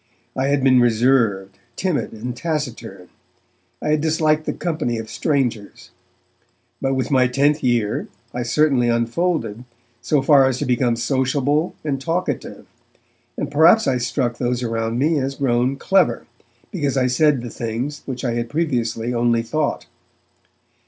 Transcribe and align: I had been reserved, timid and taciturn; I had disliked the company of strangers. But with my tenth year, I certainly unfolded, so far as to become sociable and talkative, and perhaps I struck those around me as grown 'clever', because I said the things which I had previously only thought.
I 0.35 0.47
had 0.47 0.63
been 0.63 0.79
reserved, 0.81 1.59
timid 1.75 2.11
and 2.11 2.35
taciturn; 2.35 3.09
I 3.83 3.89
had 3.89 4.01
disliked 4.01 4.45
the 4.47 4.51
company 4.53 4.97
of 4.97 5.11
strangers. 5.11 5.91
But 6.81 6.95
with 6.95 7.11
my 7.11 7.27
tenth 7.27 7.61
year, 7.61 8.07
I 8.33 8.41
certainly 8.41 8.89
unfolded, 8.89 9.63
so 10.01 10.23
far 10.23 10.47
as 10.47 10.57
to 10.57 10.65
become 10.65 10.95
sociable 10.95 11.75
and 11.85 12.01
talkative, 12.01 12.65
and 13.37 13.51
perhaps 13.51 13.85
I 13.85 13.99
struck 13.99 14.39
those 14.39 14.63
around 14.63 14.97
me 14.97 15.19
as 15.19 15.35
grown 15.35 15.75
'clever', 15.77 16.25
because 16.71 16.97
I 16.97 17.05
said 17.05 17.41
the 17.43 17.51
things 17.51 18.01
which 18.07 18.25
I 18.25 18.33
had 18.33 18.49
previously 18.49 19.13
only 19.13 19.43
thought. 19.43 19.85